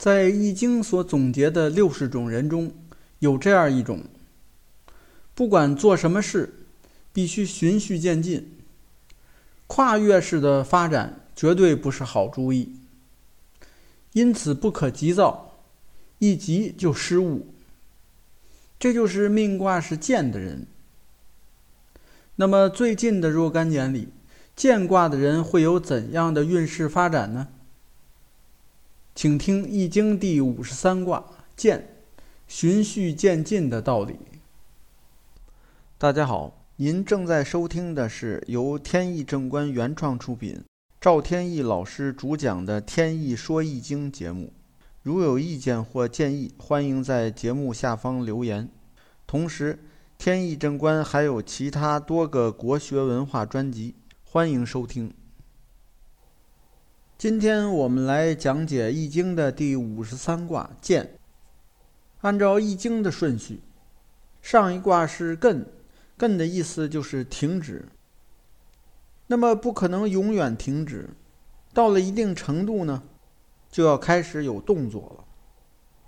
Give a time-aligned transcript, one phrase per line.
[0.00, 2.72] 在《易经》所总结的六十种人中，
[3.18, 4.04] 有这样一种：
[5.34, 6.54] 不管做什么事，
[7.12, 8.50] 必须循序渐进，
[9.66, 12.76] 跨越式的发展绝对不是好主意。
[14.14, 15.58] 因此不可急躁，
[16.18, 17.52] 一急就失误。
[18.78, 20.66] 这就是命卦是健的人。
[22.36, 24.08] 那么最近的若干年里，
[24.56, 27.48] 健卦的人会有怎样的运势发展呢？
[29.14, 31.24] 请听《易经》第五十三卦
[31.56, 31.96] “渐”，
[32.46, 34.16] 循序渐进的道理。
[35.98, 40.62] 大家好，您正在收听的是由天意正观原创出品，
[41.00, 44.52] 赵天意老师主讲的《天意说易经》节目。
[45.02, 48.68] 如有意见或建议，欢迎在节目下方留言。
[49.26, 49.78] 同时，
[50.16, 55.12] 天意正观还有其他多个国学文化专辑，欢迎收听。
[57.20, 61.06] 今天我们来讲解《易经》的第五十三卦“艮”。
[62.22, 63.60] 按照《易经》的顺序，
[64.40, 65.62] 上一卦是艮，
[66.18, 67.86] 艮的意思就是停止。
[69.26, 71.10] 那么不可能永远停止，
[71.74, 73.02] 到了一定程度呢，
[73.70, 75.24] 就要开始有动作了。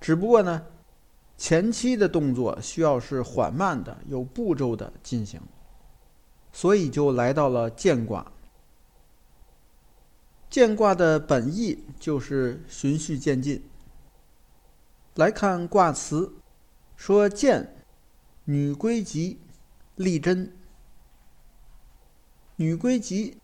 [0.00, 0.62] 只不过呢，
[1.36, 5.38] 前期的动作需要是缓慢的、有步骤的进行，
[6.54, 8.26] 所以就来到了艮卦。
[10.52, 13.62] 艮卦的本意就是循序渐进。
[15.14, 16.34] 来看卦辞，
[16.94, 17.68] 说“艮，
[18.44, 19.38] 女归吉，
[19.96, 20.52] 利贞。”
[22.56, 23.38] 女归吉，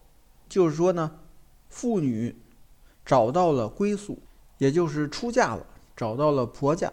[0.51, 1.21] 就是说呢，
[1.71, 2.37] 妇女
[3.07, 4.19] 找到了归宿，
[4.59, 6.93] 也就是出嫁了，找到了婆家。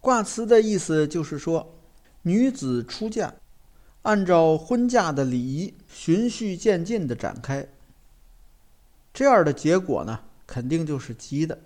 [0.00, 1.74] 卦辞的意思就是说，
[2.22, 3.34] 女子出嫁，
[4.00, 7.68] 按照婚嫁的礼仪，循序渐进的展开。
[9.12, 11.58] 这样的结果呢，肯定就是吉的，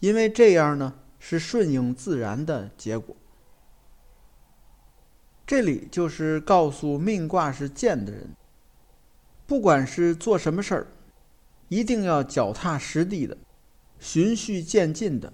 [0.00, 3.14] 因为这样呢是顺应自然的结果。
[5.46, 8.34] 这里就是告诉命卦是健的人，
[9.46, 10.86] 不管是做什么事儿，
[11.68, 13.36] 一定要脚踏实地的，
[14.00, 15.32] 循序渐进的，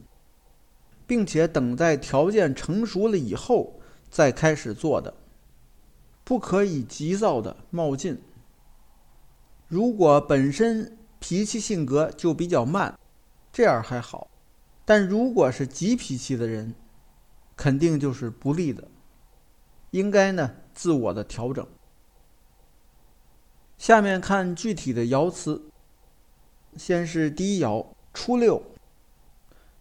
[1.06, 3.80] 并且等待条件成熟了以后
[4.10, 5.14] 再开始做的，
[6.24, 8.20] 不可以急躁的冒进。
[9.70, 12.98] 如果本身脾气性格就比较慢，
[13.52, 14.26] 这样还好；
[14.84, 16.74] 但如果是急脾气的人，
[17.56, 18.88] 肯定就是不利的。
[19.92, 21.64] 应该呢自我的调整。
[23.78, 25.62] 下面看具体的爻辞，
[26.76, 28.60] 先是第一爻初六，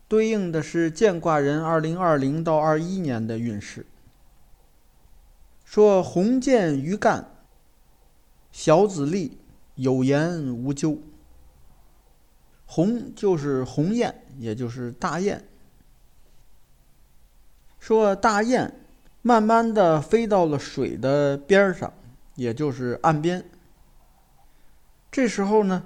[0.08, 3.88] 对应的是见卦人二零二零到二一年的运势。
[5.66, 7.32] 说鸿渐于干，
[8.52, 9.40] 小子立。
[9.80, 10.98] 有言无咎。
[12.66, 15.48] 鸿就是鸿雁，也就是大雁。
[17.80, 18.86] 说大雁
[19.22, 21.94] 慢慢的飞到了水的边上，
[22.36, 23.50] 也就是岸边。
[25.10, 25.86] 这时候呢，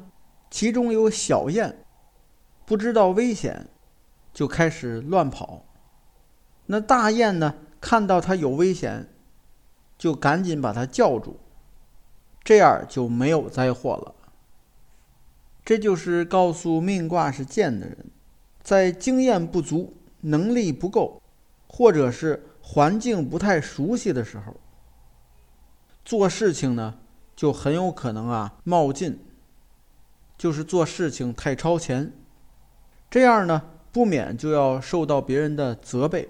[0.50, 1.86] 其中有小雁，
[2.66, 3.70] 不知道危险，
[4.34, 5.64] 就开始乱跑。
[6.66, 9.08] 那大雁呢，看到它有危险，
[10.00, 11.40] 就赶紧把它叫住。
[12.44, 14.16] 这样就没有灾祸了。
[15.66, 17.98] 这就是告诉命卦是贱的人，
[18.62, 21.22] 在经验不足、能力不够，
[21.68, 24.56] 或者是环境不太熟悉的时候，
[26.04, 27.00] 做事情呢
[27.36, 29.20] 就很有可能啊冒进，
[30.38, 32.12] 就是做事情太超前，
[33.10, 33.62] 这样呢
[33.92, 36.28] 不免就要受到别人的责备。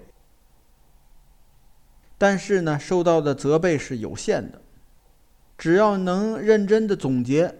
[2.16, 4.62] 但是呢，受到的责备是有限的。
[5.56, 7.54] 只要能认真的总结，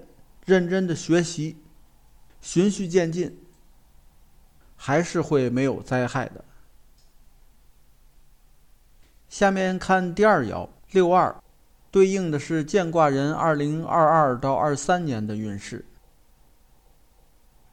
[0.45, 1.57] 认真的学习，
[2.41, 3.39] 循序渐进，
[4.77, 6.45] 还是会没有灾害的。
[9.29, 11.35] 下面看第二爻六二，
[11.91, 15.85] 对应的是建卦人二零二二到二三年的运势。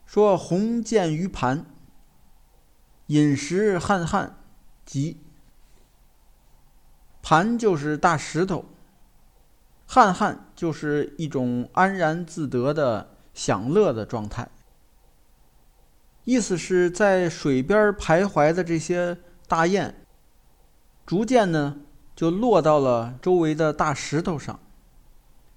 [0.06, 1.66] 说鸿渐于盘，
[3.08, 4.38] 饮食汉汉，
[4.86, 5.18] 吉。
[7.22, 8.66] 盘就是大石头。
[9.94, 14.48] 汉汉就是一种安然自得的享乐的状态，
[16.24, 19.18] 意思是在水边徘徊的这些
[19.50, 19.94] 大雁，
[21.06, 21.82] 逐渐呢
[22.16, 24.58] 就落到了周围的大石头上。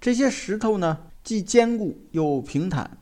[0.00, 2.98] 这些石头呢既坚固又平坦，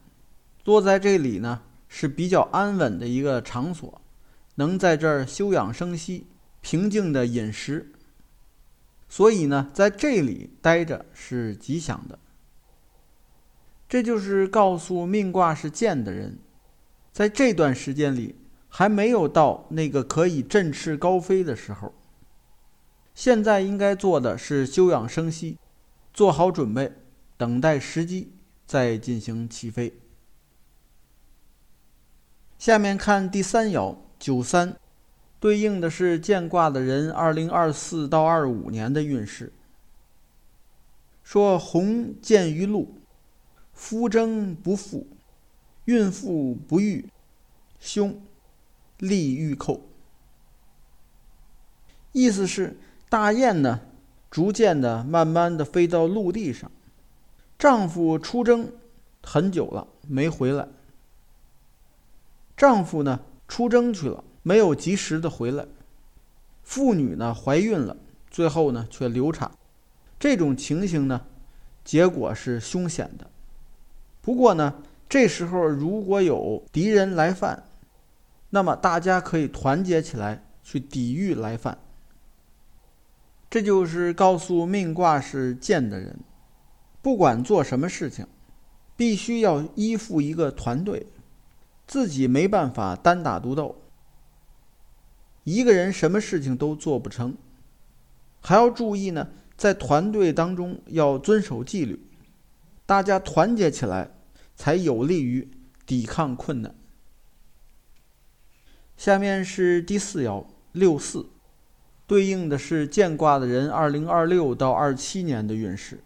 [0.67, 4.03] 落在这里呢是比较安稳的一个场所，
[4.57, 6.27] 能在这儿休养生息，
[6.61, 7.91] 平静的饮食。
[9.13, 12.19] 所以呢，在这里待着是吉祥的。
[13.87, 16.39] 这就是告诉命卦是健的人，
[17.13, 18.35] 在这段时间里
[18.71, 21.93] 还没有到那个可以振翅高飞的时候。
[23.15, 25.59] 现在应该做的是休养生息，
[26.15, 26.91] 做好准备，
[27.37, 28.33] 等待时机
[28.65, 29.93] 再进行起飞。
[32.59, 34.75] 下面看第三爻九三，
[35.43, 39.53] 对应的是见卦的人二零二四到二五年的运势。
[41.25, 42.95] 说鸿见于陆，
[43.73, 45.09] 夫征不复，
[45.87, 47.09] 孕妇不育，
[47.81, 48.23] 凶，
[48.99, 49.81] 利欲寇。
[52.13, 52.79] 意思是。
[53.09, 53.81] 大雁呢，
[54.31, 56.71] 逐渐的、慢慢的飞到陆地上。
[57.59, 58.73] 丈夫出征
[59.23, 60.67] 很久了，没回来。
[62.57, 65.67] 丈夫呢，出征去了，没有及时的回来。
[66.63, 67.97] 妇女呢，怀孕了，
[68.31, 69.51] 最后呢，却流产。
[70.19, 71.23] 这种情形呢，
[71.85, 73.29] 结果是凶险的。
[74.21, 77.65] 不过呢，这时候如果有敌人来犯，
[78.51, 81.79] 那么大家可以团结起来去抵御来犯。
[83.51, 86.21] 这就是告诉命卦是贱的人，
[87.03, 88.27] 不管做什么事情，
[88.97, 91.07] 必须要依附一个团队，
[91.87, 93.82] 自己没办法单打独斗。
[95.45, 97.37] 一个人什么事情都做不成，
[98.41, 102.01] 还要注意呢，在团队当中要遵守纪律，
[102.87, 104.11] 大家团结起来，
[104.55, 105.51] 才有利于
[105.85, 106.75] 抵抗困难。
[108.97, 111.27] 下面是第四爻六四。
[112.05, 116.05] 对应的是见卦的人，二零二六到二七年的运势。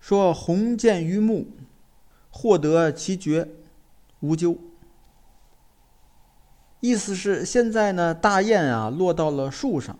[0.00, 1.46] 说鸿见于木，
[2.30, 3.48] 获得其绝，
[4.20, 4.58] 无咎。
[6.84, 9.98] 意思是现在呢，大雁啊落到了树上，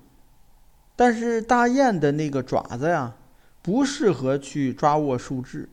[0.95, 3.15] 但是大雁的那个爪子呀，
[3.63, 5.69] 不适合去抓握树枝，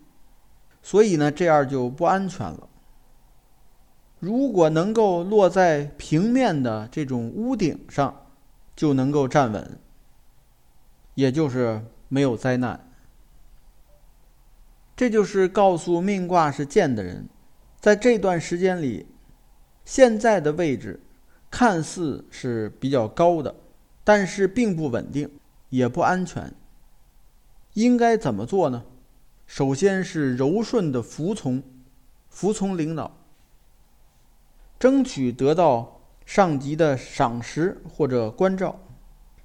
[0.82, 2.70] 所以呢，这样就不安全了。
[4.20, 8.16] 如果能够落在平面的这种屋顶上。
[8.74, 9.78] 就能够站稳，
[11.14, 12.90] 也就是没有灾难。
[14.96, 17.28] 这就是告诉命卦是贱的人，
[17.80, 19.06] 在这段时间里，
[19.86, 21.00] 现在的位置
[21.50, 23.56] 看似是比较高的，
[24.04, 25.30] 但是并不稳定，
[25.70, 26.54] 也不安全。
[27.74, 28.84] 应该怎么做呢？
[29.46, 31.62] 首先是柔顺的服从，
[32.30, 33.18] 服从领导，
[34.80, 35.98] 争取得到。
[36.24, 38.80] 上级的赏识或者关照，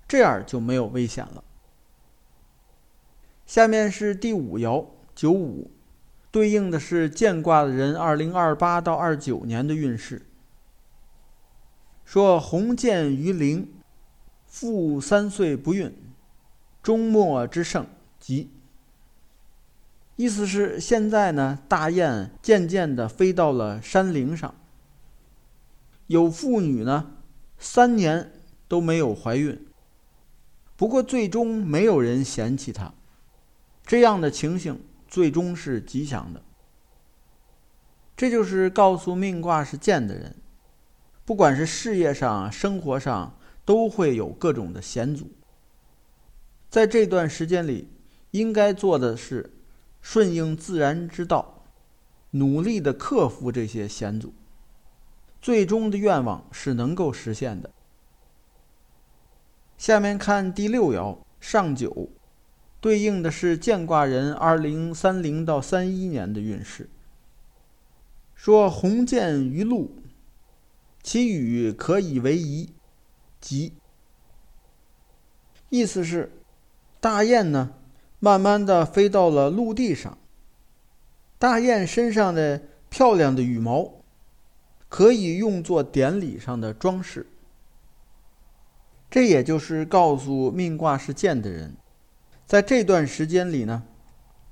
[0.06, 1.42] 这样就没有危险了。
[3.44, 5.68] 下面是第五爻九五，
[6.36, 10.20] 对应的是见卦的人二零二八到二九年的运势。
[12.04, 13.72] 说鸿渐于陵，
[14.44, 15.90] 妇三岁不孕，
[16.82, 17.86] 终末之盛
[18.20, 18.50] 吉。
[20.16, 24.54] 意思是现在呢，大雁渐渐的飞到了山陵上。
[26.08, 27.12] 有妇女呢，
[27.56, 28.30] 三年
[28.68, 29.66] 都没有怀孕。
[30.76, 32.92] 不过最终没有人嫌弃她，
[33.86, 34.78] 这样的情形
[35.16, 36.42] 最终是吉祥的。
[38.14, 40.36] 这就是告诉命卦是贱的人，
[41.24, 45.30] 不管是事业上、生活上，都会有各种的险阻。
[46.68, 47.88] 在这段时间里，
[48.32, 49.54] 应该做的是
[50.02, 51.64] 顺应自然之道，
[52.32, 54.34] 努力的克服这些险阻。
[55.40, 57.70] 最终的愿望是能够实现的。
[59.78, 62.10] 下面看第六爻上九，
[62.80, 66.88] 对应的是建卦人二零三零到三一年的运势。
[68.34, 69.90] 说鸿渐于陆，
[71.02, 72.70] 其羽可以为仪，
[73.40, 73.72] 吉。
[75.68, 76.32] 意思是，
[77.00, 77.74] 大雁呢，
[78.18, 80.16] 慢慢的飞到了陆地上。
[81.38, 83.92] 大雁身上的漂亮的羽毛。
[84.88, 87.26] 可以用作典礼上的装饰，
[89.10, 91.74] 这也就是告诉命卦是贱的人，
[92.46, 93.82] 在这段时间里呢，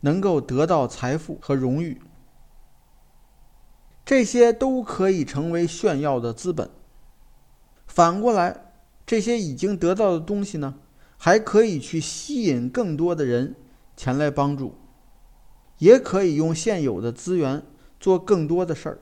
[0.01, 2.03] 能够得到财富和荣誉，
[4.05, 6.69] 这些都可以成为炫耀的资本。
[7.87, 8.73] 反过来，
[9.07, 10.75] 这些已经得到的东西呢，
[11.17, 13.55] 还可以去吸引更多的人
[13.97, 14.77] 前来帮助，
[15.79, 17.63] 也可以用现有的资源
[18.01, 18.99] 做更多的事儿。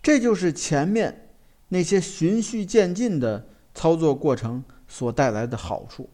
[0.00, 1.28] 这就是前面
[1.68, 6.08] 那些循序渐进的操作过程所带来的好处。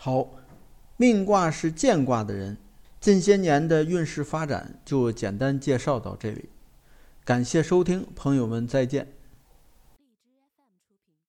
[0.00, 0.28] 好，
[0.96, 2.56] 命卦是见卦的人，
[3.00, 6.48] 近些年的运势发展就简单介绍到这里。
[7.24, 9.17] 感谢收听，朋友们再见。